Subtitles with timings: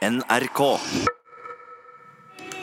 [0.00, 0.80] NRK.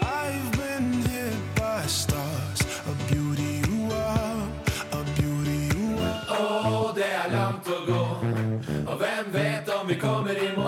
[0.02, 4.50] I've been hit by stars, a beauty you are,
[4.92, 6.94] a beauty you are.
[6.98, 8.06] det er langt å gå,
[8.88, 10.67] og hvem vet om vi kommer i mål?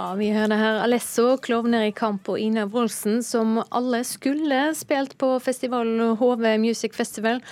[0.00, 5.12] Ja, Vi hører her Alesso, klovner i kamp og Ina Wroldsen, som alle skulle spilt
[5.20, 7.42] på festivalen HV Music Festival.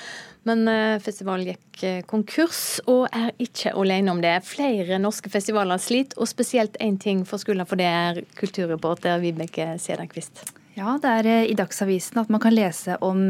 [0.48, 4.33] Men eh, festivalen gikk eh, konkurs, og er ikke alene om det.
[4.48, 9.75] Flere norske festivaler sliter, og spesielt én ting for skylda for det er kulturreporter Vibeke
[9.77, 10.47] Sederqvist.
[10.78, 13.24] Ja, det er eh, i Dagsavisen at man kan lese om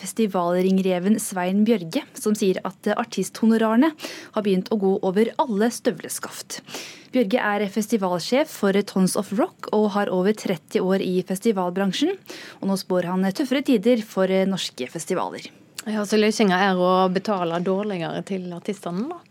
[0.00, 3.92] festivalringreven Svein Bjørge, som sier at artisthonorarene
[4.34, 6.58] har begynt å gå over alle støvleskaft.
[7.14, 12.18] Bjørge er festivalsjef for Tons of Rock og har over 30 år i festivalbransjen.
[12.58, 15.46] Og nå spår han tøffere tider for norske festivaler.
[15.88, 19.27] Ja, så Løsninga er å betale dårligere til artistene, da?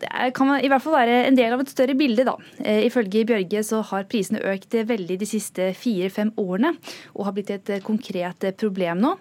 [0.00, 2.36] Det kan i hvert fall være en del av et større bilde, da.
[2.64, 6.74] Eh, ifølge Bjørge så har prisene økt veldig de siste fire-fem årene,
[7.16, 9.16] og har blitt et konkret problem nå.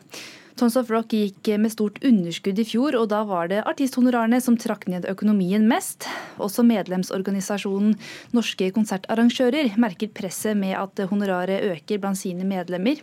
[0.60, 4.58] Tons of Rock gikk med stort underskudd i fjor, og da var det artisthonorarene som
[4.60, 6.06] trakk ned økonomien mest.
[6.38, 7.96] Også medlemsorganisasjonen
[8.36, 13.02] Norske konsertarrangører merker presset med at honoraret øker blant sine medlemmer.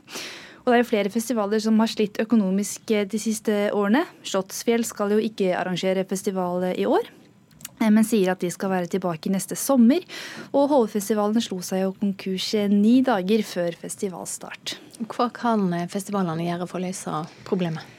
[0.62, 4.04] Og det er jo flere festivaler som har slitt økonomisk de siste årene.
[4.22, 7.08] Slottsfjell skal jo ikke arrangere festival i år
[7.80, 10.04] men sier at de skal være tilbake neste sommer.
[10.52, 14.78] Og Hovefestivalen slo seg jo konkurs ni dager før festivalstart.
[15.06, 17.94] Hva kan festivalene gjøre for å løse problemet?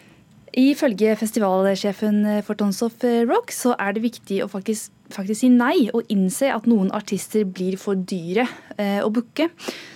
[0.57, 5.87] Ifølge festivalsjefen for Tons of Rock så er det viktig å faktisk, faktisk si nei
[5.93, 9.51] og innse at noen artister blir for dyre eh, å booke.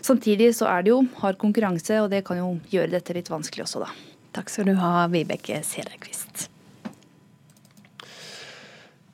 [0.05, 3.65] Samtidig så er det jo hard konkurranse, og det kan jo gjøre dette litt vanskelig
[3.65, 3.91] også, da.
[4.33, 6.52] Takk skal du ha, Vibeke Sederqvist.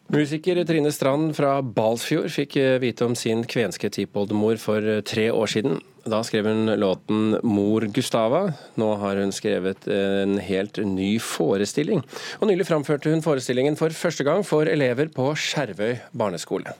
[0.10, 5.78] Musiker Trine Strand fra Balsfjord fikk vite om sin kvenske tippoldemor for tre år siden.
[6.10, 8.56] Da skrev hun låten 'Mor Gustava'.
[8.74, 12.02] Nå har hun skrevet en helt ny forestilling.
[12.42, 16.74] Og nylig framførte hun forestillingen for første gang for elever på Skjervøy barneskole.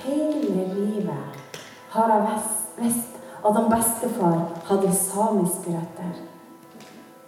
[0.00, 1.24] Hele livet
[1.90, 2.40] har jeg
[2.80, 6.33] visst at han bestefar hadde samiske røtter.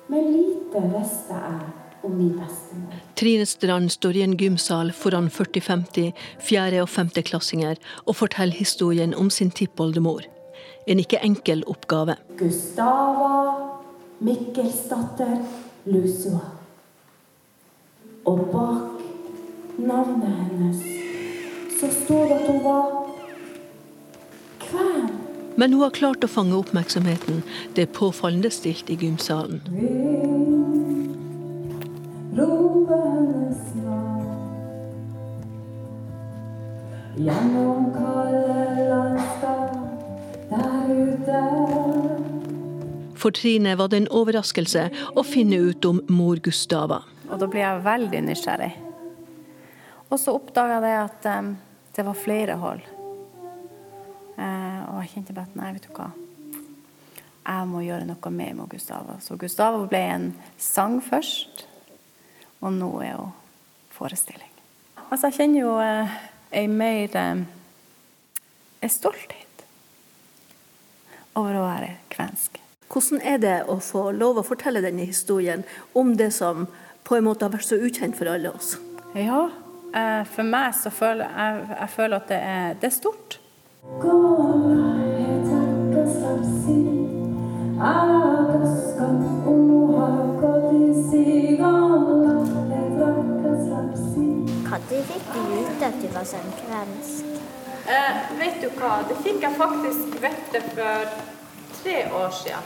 [0.08, 1.60] Men lite visste jeg
[2.06, 2.98] om min bestemor.
[3.18, 9.30] Trine Strand står i en gymsal foran 40-50 fjerde- og femteklassinger og forteller historien om
[9.30, 10.22] sin tippoldemor.
[10.86, 12.16] En ikke enkel oppgave.
[12.38, 13.32] Gustava
[14.20, 15.42] Mikkelsdatter
[15.84, 16.44] Lusua.
[18.26, 19.02] Og bak
[19.78, 20.86] navnet hennes
[21.80, 22.95] så står det at hun var.
[25.56, 27.40] Men hun har klart å fange oppmerksomheten.
[27.74, 29.62] Det er påfallende stilt i gymsalen.
[43.16, 47.00] For Trine var det en overraskelse å finne ut om mor Gustava.
[47.30, 48.74] Og da ble jeg veldig nysgjerrig.
[50.12, 51.48] Og så oppdaga jeg at um,
[51.96, 52.84] det var flere hold.
[55.06, 56.08] Jeg kjente bare at nei, vet du hva.
[57.46, 59.20] Jeg må gjøre noe med med Gustava.
[59.22, 60.24] Så Gustava ble en
[60.58, 61.62] sang først,
[62.58, 63.30] og nå er hun
[63.94, 64.50] forestilling.
[65.04, 66.16] Altså, jeg kjenner jo uh,
[66.50, 67.44] ei mer um,
[68.82, 69.62] stolthet
[71.38, 72.58] over å være kvensk.
[72.90, 75.62] Hvordan er det å få lov å fortelle denne historien
[75.94, 76.66] om det som
[77.06, 78.74] på en måte har vært så ukjent for alle oss?
[79.14, 79.46] Ja,
[79.94, 83.38] uh, for meg så føler jeg, jeg føler at det er, det er stort.
[87.76, 87.84] Når
[95.04, 96.48] fikk du ut at du var sånn?
[97.86, 101.04] Eh, vet du hva, det fikk jeg faktisk vite for
[101.82, 102.62] tre år siden.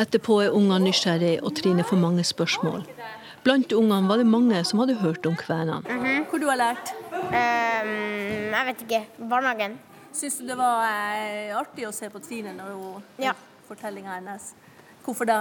[0.00, 2.80] Etterpå er ungene nysgjerrige, og Trine får mange spørsmål.
[3.44, 5.84] Blant ungene var det mange som hadde hørt om kvenene.
[5.84, 6.24] Mm -hmm.
[6.30, 6.94] Hvor du har lært?
[7.12, 9.06] Um, jeg vet ikke.
[9.28, 9.78] Barnehagen.
[10.12, 13.32] Syns du det var eh, artig å se på Trine når hun ja.
[13.68, 14.52] Fortellinga hennes?
[15.04, 15.38] Hvorfor da?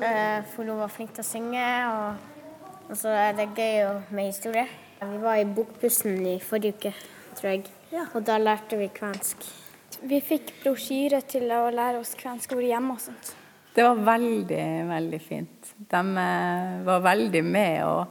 [0.00, 4.30] Uh, for hun var flink til å synge, og, og så er det gøy med
[4.30, 4.66] historie.
[5.00, 6.92] Vi var i Bokbussen i forrige uke,
[7.36, 8.06] tror jeg, Ja.
[8.14, 9.44] og da lærte vi kvensk.
[10.06, 13.34] Vi fikk brosjyre til å lære oss kvensk ord hjemme og sånt.
[13.76, 15.72] Det var veldig, veldig fint.
[15.90, 18.06] De eh, var veldig med og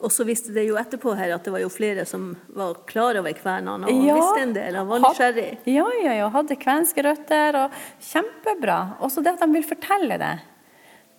[0.00, 3.16] Og så visste det jo etterpå her at det var jo flere som var klar
[3.20, 4.14] over kvenene og Ja.
[4.18, 5.58] visste en del og var nysgjerrig.
[5.70, 6.28] Ja, ja, ja.
[6.34, 7.56] Hadde kvenske røtter.
[7.64, 7.70] og
[8.00, 8.96] Kjempebra.
[9.00, 10.34] Også det at de vil fortelle det.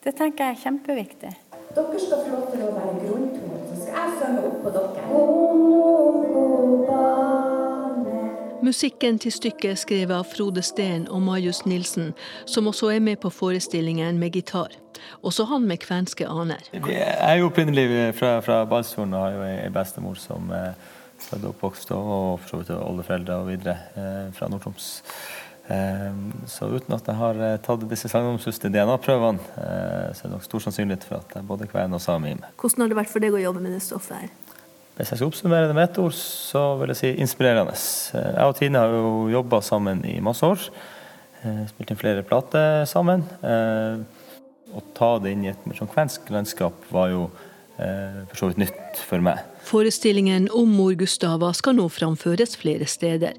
[0.04, 1.33] Det tenker jeg er kjempeviktig.
[1.75, 5.01] Dere skal få lov til å være grunntonen, så skal jeg følge opp på dere.
[8.66, 12.16] Musikken til stykket er skrevet av Frode Steen og Majus Nilsen,
[12.50, 14.74] som også er med på forestillingen med gitar.
[15.22, 16.64] Også han med kvenske aner.
[16.74, 20.72] Jeg er jo opprinnelig fra, fra Balsfjorden og har jo ei bestemor som er
[21.22, 24.90] født og oppvokst og og for så vidt oldeforeldre og videre eh, fra Nord-Troms.
[25.68, 26.18] Eh,
[26.50, 30.50] så uten at jeg har eh, tatt disse sagnomsuste DNA-prøvene, eh, så er det nok
[30.50, 32.50] stor sannsynlighet for at jeg er både kven og same i meg.
[32.62, 34.34] Hvordan har det vært for deg å jobbe med det stoffet her?
[34.95, 37.74] Hvis jeg skal oppsummere det med ett ord, så vil jeg si inspirerende.
[38.15, 40.69] Eh, Jeg og Tine har jo jobba sammen i masse år.
[41.44, 43.25] eh, Spilt inn flere plater sammen.
[43.44, 43.97] Eh,
[44.75, 47.30] Å ta det inn i et mer sånn kvensk landskap var jo
[47.80, 49.39] eh, for så vidt nytt for meg.
[49.63, 53.38] Forestillingen om mor Gustava skal nå framføres flere steder.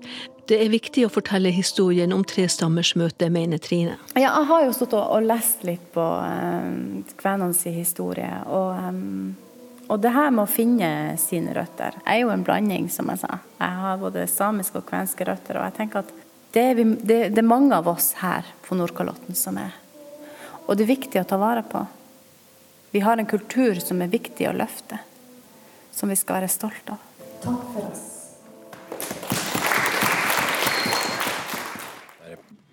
[0.48, 3.96] Det er viktig å fortelle historien om tre stammers møte, mener Trine.
[4.14, 8.30] Ja, jeg har jo stått og, og lest litt på um, kvenenes historie.
[8.46, 9.36] Og, em,
[9.86, 10.88] og det her med å finne
[11.20, 13.38] sine røtter er jo en blanding, som jeg sa.
[13.60, 16.10] Jeg har både samiske og kvenske røtter, og jeg tenker at
[16.56, 19.76] det er, vi, det, det er mange av oss her på Nordkalotten som er.
[20.66, 21.84] Og det er viktig å ta vare på.
[22.90, 24.98] Vi har en kultur som er viktig å løfte,
[25.94, 27.02] som vi skal være stolt av.
[27.44, 28.04] Takk for oss.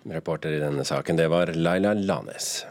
[0.04, 2.66] Reporter i denne saken, det var Laila Lanes.